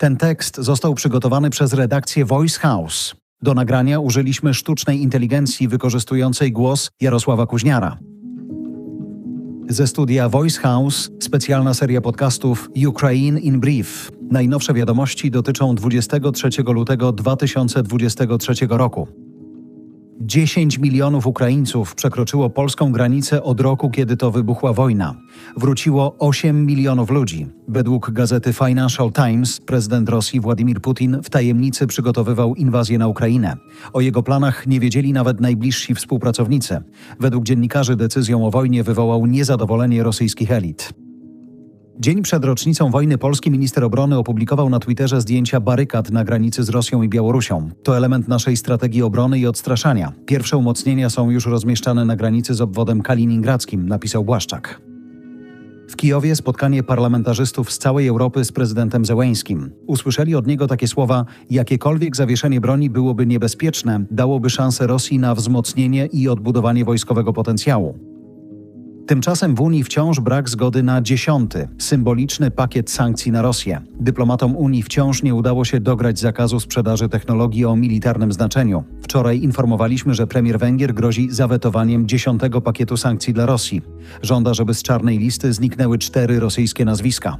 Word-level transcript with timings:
Ten 0.00 0.16
tekst 0.16 0.56
został 0.56 0.94
przygotowany 0.94 1.50
przez 1.50 1.72
redakcję 1.72 2.24
Voice 2.24 2.58
House. 2.58 3.14
Do 3.42 3.54
nagrania 3.54 4.00
użyliśmy 4.00 4.54
sztucznej 4.54 5.02
inteligencji 5.02 5.68
wykorzystującej 5.68 6.52
głos 6.52 6.90
Jarosława 7.00 7.46
Kuźniara. 7.46 7.98
Ze 9.68 9.86
studia 9.86 10.28
Voice 10.28 10.60
House 10.60 11.10
specjalna 11.20 11.74
seria 11.74 12.00
podcastów 12.00 12.68
Ukraine 12.88 13.40
in 13.40 13.60
Brief. 13.60 14.10
Najnowsze 14.30 14.74
wiadomości 14.74 15.30
dotyczą 15.30 15.74
23 15.74 16.48
lutego 16.62 17.12
2023 17.12 18.54
roku. 18.70 19.27
10 20.20 20.78
milionów 20.78 21.26
Ukraińców 21.26 21.94
przekroczyło 21.94 22.50
polską 22.50 22.92
granicę 22.92 23.42
od 23.42 23.60
roku, 23.60 23.90
kiedy 23.90 24.16
to 24.16 24.30
wybuchła 24.30 24.72
wojna. 24.72 25.14
Wróciło 25.56 26.16
8 26.18 26.66
milionów 26.66 27.10
ludzi. 27.10 27.46
Według 27.68 28.10
gazety 28.10 28.52
Financial 28.52 29.12
Times 29.12 29.60
prezydent 29.60 30.08
Rosji 30.08 30.40
Władimir 30.40 30.80
Putin 30.80 31.18
w 31.22 31.30
tajemnicy 31.30 31.86
przygotowywał 31.86 32.54
inwazję 32.54 32.98
na 32.98 33.08
Ukrainę. 33.08 33.56
O 33.92 34.00
jego 34.00 34.22
planach 34.22 34.66
nie 34.66 34.80
wiedzieli 34.80 35.12
nawet 35.12 35.40
najbliżsi 35.40 35.94
współpracownicy. 35.94 36.80
Według 37.20 37.44
dziennikarzy 37.44 37.96
decyzją 37.96 38.46
o 38.46 38.50
wojnie 38.50 38.82
wywołał 38.84 39.26
niezadowolenie 39.26 40.02
rosyjskich 40.02 40.52
elit. 40.52 40.92
Dzień 42.00 42.22
przed 42.22 42.44
rocznicą 42.44 42.90
wojny 42.90 43.18
polski 43.18 43.50
minister 43.50 43.84
obrony 43.84 44.18
opublikował 44.18 44.70
na 44.70 44.78
Twitterze 44.78 45.20
zdjęcia 45.20 45.60
barykad 45.60 46.10
na 46.10 46.24
granicy 46.24 46.64
z 46.64 46.68
Rosją 46.68 47.02
i 47.02 47.08
Białorusią. 47.08 47.70
To 47.82 47.96
element 47.96 48.28
naszej 48.28 48.56
strategii 48.56 49.02
obrony 49.02 49.38
i 49.38 49.46
odstraszania. 49.46 50.12
Pierwsze 50.26 50.56
umocnienia 50.56 51.10
są 51.10 51.30
już 51.30 51.46
rozmieszczane 51.46 52.04
na 52.04 52.16
granicy 52.16 52.54
z 52.54 52.60
obwodem 52.60 53.02
kaliningradzkim, 53.02 53.88
napisał 53.88 54.24
Błaszczak. 54.24 54.80
W 55.90 55.96
Kijowie 55.96 56.36
spotkanie 56.36 56.82
parlamentarzystów 56.82 57.72
z 57.72 57.78
całej 57.78 58.08
Europy 58.08 58.44
z 58.44 58.52
prezydentem 58.52 59.04
Zełęńskim. 59.04 59.70
Usłyszeli 59.86 60.34
od 60.34 60.46
niego 60.46 60.66
takie 60.66 60.88
słowa: 60.88 61.24
jakiekolwiek 61.50 62.16
zawieszenie 62.16 62.60
broni 62.60 62.90
byłoby 62.90 63.26
niebezpieczne, 63.26 64.04
dałoby 64.10 64.50
szansę 64.50 64.86
Rosji 64.86 65.18
na 65.18 65.34
wzmocnienie 65.34 66.06
i 66.06 66.28
odbudowanie 66.28 66.84
wojskowego 66.84 67.32
potencjału. 67.32 68.07
Tymczasem 69.08 69.54
w 69.54 69.60
Unii 69.60 69.84
wciąż 69.84 70.20
brak 70.20 70.48
zgody 70.48 70.82
na 70.82 71.02
dziesiąty, 71.02 71.68
symboliczny 71.78 72.50
pakiet 72.50 72.90
sankcji 72.90 73.32
na 73.32 73.42
Rosję. 73.42 73.80
Dyplomatom 74.00 74.56
Unii 74.56 74.82
wciąż 74.82 75.22
nie 75.22 75.34
udało 75.34 75.64
się 75.64 75.80
dograć 75.80 76.18
zakazu 76.18 76.60
sprzedaży 76.60 77.08
technologii 77.08 77.64
o 77.64 77.76
militarnym 77.76 78.32
znaczeniu. 78.32 78.84
Wczoraj 79.02 79.40
informowaliśmy, 79.42 80.14
że 80.14 80.26
premier 80.26 80.58
Węgier 80.58 80.94
grozi 80.94 81.30
zawetowaniem 81.30 82.08
dziesiątego 82.08 82.60
pakietu 82.60 82.96
sankcji 82.96 83.34
dla 83.34 83.46
Rosji. 83.46 83.82
Żąda, 84.22 84.54
żeby 84.54 84.74
z 84.74 84.82
czarnej 84.82 85.18
listy 85.18 85.52
zniknęły 85.52 85.98
cztery 85.98 86.40
rosyjskie 86.40 86.84
nazwiska. 86.84 87.36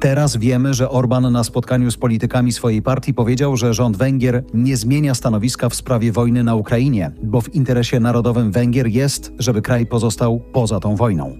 Teraz 0.00 0.36
wiemy, 0.36 0.74
że 0.74 0.90
Orban 0.90 1.32
na 1.32 1.44
spotkaniu 1.44 1.90
z 1.90 1.96
politykami 1.96 2.52
swojej 2.52 2.82
partii 2.82 3.14
powiedział, 3.14 3.56
że 3.56 3.74
rząd 3.74 3.96
Węgier 3.96 4.44
nie 4.54 4.76
zmienia 4.76 5.14
stanowiska 5.14 5.68
w 5.68 5.74
sprawie 5.74 6.12
wojny 6.12 6.44
na 6.44 6.54
Ukrainie, 6.54 7.10
bo 7.22 7.40
w 7.40 7.54
interesie 7.54 8.00
narodowym 8.00 8.52
Węgier 8.52 8.86
jest, 8.86 9.32
żeby 9.38 9.62
kraj 9.62 9.86
pozostał 9.86 10.40
poza 10.52 10.80
tą 10.80 10.96
wojną. 10.96 11.36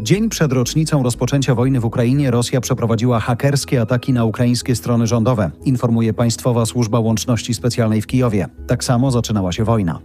Dzień 0.00 0.28
przed 0.28 0.52
rocznicą 0.52 1.02
rozpoczęcia 1.02 1.54
wojny 1.54 1.80
w 1.80 1.84
Ukrainie 1.84 2.30
Rosja 2.30 2.60
przeprowadziła 2.60 3.20
hakerskie 3.20 3.80
ataki 3.80 4.12
na 4.12 4.24
ukraińskie 4.24 4.76
strony 4.76 5.06
rządowe, 5.06 5.50
informuje 5.64 6.14
Państwowa 6.14 6.66
Służba 6.66 7.00
Łączności 7.00 7.54
Specjalnej 7.54 8.02
w 8.02 8.06
Kijowie. 8.06 8.48
Tak 8.66 8.84
samo 8.84 9.10
zaczynała 9.10 9.52
się 9.52 9.64
wojna. 9.64 10.00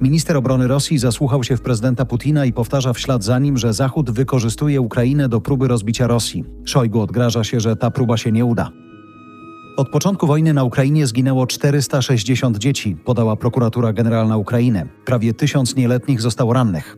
Minister 0.00 0.36
obrony 0.36 0.66
Rosji 0.66 0.98
zasłuchał 0.98 1.44
się 1.44 1.56
w 1.56 1.60
prezydenta 1.60 2.04
Putina 2.04 2.46
i 2.46 2.52
powtarza 2.52 2.92
w 2.92 2.98
ślad 2.98 3.24
za 3.24 3.38
nim, 3.38 3.58
że 3.58 3.72
Zachód 3.72 4.10
wykorzystuje 4.10 4.80
Ukrainę 4.80 5.28
do 5.28 5.40
próby 5.40 5.68
rozbicia 5.68 6.06
Rosji. 6.06 6.44
Szojgu 6.64 7.00
odgraża 7.00 7.44
się, 7.44 7.60
że 7.60 7.76
ta 7.76 7.90
próba 7.90 8.16
się 8.16 8.32
nie 8.32 8.44
uda. 8.44 8.70
Od 9.76 9.88
początku 9.88 10.26
wojny 10.26 10.54
na 10.54 10.64
Ukrainie 10.64 11.06
zginęło 11.06 11.46
460 11.46 12.58
dzieci, 12.58 12.96
podała 13.04 13.36
prokuratura 13.36 13.92
generalna 13.92 14.36
Ukrainy. 14.36 14.88
Prawie 15.04 15.34
tysiąc 15.34 15.76
nieletnich 15.76 16.20
zostało 16.20 16.52
rannych. 16.52 16.96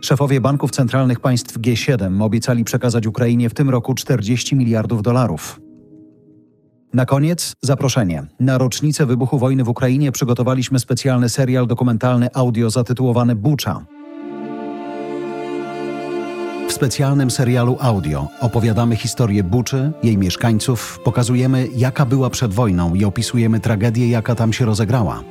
Szefowie 0.00 0.40
banków 0.40 0.70
centralnych 0.70 1.20
państw 1.20 1.58
G7 1.58 2.22
obiecali 2.22 2.64
przekazać 2.64 3.06
Ukrainie 3.06 3.50
w 3.50 3.54
tym 3.54 3.70
roku 3.70 3.94
40 3.94 4.56
miliardów 4.56 5.02
dolarów. 5.02 5.60
Na 6.94 7.06
koniec 7.06 7.54
zaproszenie. 7.62 8.24
Na 8.40 8.58
rocznicę 8.58 9.06
wybuchu 9.06 9.38
wojny 9.38 9.64
w 9.64 9.68
Ukrainie 9.68 10.12
przygotowaliśmy 10.12 10.78
specjalny 10.78 11.28
serial 11.28 11.66
dokumentalny 11.66 12.28
audio 12.34 12.70
zatytułowany 12.70 13.34
Bucza. 13.34 13.84
W 16.68 16.72
specjalnym 16.72 17.30
serialu 17.30 17.76
audio 17.80 18.28
opowiadamy 18.40 18.96
historię 18.96 19.44
Buczy, 19.44 19.92
jej 20.02 20.18
mieszkańców, 20.18 21.00
pokazujemy 21.04 21.68
jaka 21.76 22.06
była 22.06 22.30
przed 22.30 22.54
wojną 22.54 22.94
i 22.94 23.04
opisujemy 23.04 23.60
tragedię, 23.60 24.10
jaka 24.10 24.34
tam 24.34 24.52
się 24.52 24.64
rozegrała. 24.64 25.22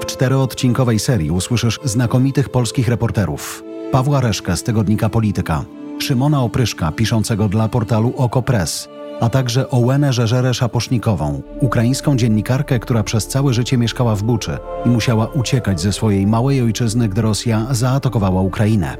W 0.00 0.06
czteroodcinkowej 0.06 0.98
serii 0.98 1.30
usłyszysz 1.30 1.80
znakomitych 1.84 2.48
polskich 2.48 2.88
reporterów. 2.88 3.64
Pawła 3.90 4.20
Reszkę 4.20 4.56
z 4.56 4.62
tygodnika 4.62 5.08
Polityka, 5.08 5.64
Szymona 5.98 6.42
Opryszka 6.42 6.92
piszącego 6.92 7.48
dla 7.48 7.68
portalu 7.68 8.12
OkoPress– 8.16 8.88
a 9.22 9.28
także 9.28 9.70
Ołenę 9.70 10.12
Żeżerę 10.12 10.54
Szaposznikową, 10.54 11.42
ukraińską 11.60 12.16
dziennikarkę, 12.16 12.78
która 12.78 13.02
przez 13.02 13.26
całe 13.26 13.54
życie 13.54 13.78
mieszkała 13.78 14.14
w 14.16 14.22
Buczy 14.22 14.58
i 14.86 14.88
musiała 14.88 15.26
uciekać 15.26 15.80
ze 15.80 15.92
swojej 15.92 16.26
małej 16.26 16.62
ojczyzny, 16.62 17.08
gdy 17.08 17.22
Rosja 17.22 17.66
zaatakowała 17.70 18.40
Ukrainę. 18.40 18.96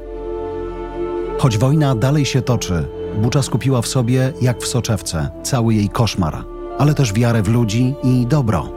Choć 1.37 1.57
wojna 1.57 1.95
dalej 1.95 2.25
się 2.25 2.41
toczy, 2.41 2.85
Bucza 3.21 3.41
skupiła 3.41 3.81
w 3.81 3.87
sobie, 3.87 4.33
jak 4.41 4.61
w 4.61 4.67
soczewce, 4.67 5.29
cały 5.43 5.73
jej 5.73 5.89
koszmar, 5.89 6.45
ale 6.77 6.93
też 6.93 7.13
wiarę 7.13 7.41
w 7.41 7.47
ludzi 7.47 7.95
i 8.03 8.27
dobro. 8.27 8.73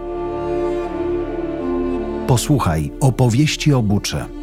Posłuchaj 2.26 2.92
opowieści 3.00 3.74
o 3.74 3.82
Buczy. 3.82 4.35